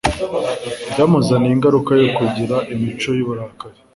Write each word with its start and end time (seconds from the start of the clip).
byamuzaniye 0.91 1.53
ingaruka 1.55 1.91
yo 2.01 2.07
kugira 2.17 2.55
imico 2.73 3.09
yuburakari 3.17 3.77